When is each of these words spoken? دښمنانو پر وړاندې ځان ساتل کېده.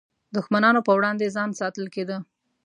دښمنانو 0.35 0.81
پر 0.87 0.93
وړاندې 0.97 1.33
ځان 1.35 1.49
ساتل 1.59 1.85
کېده. 1.95 2.17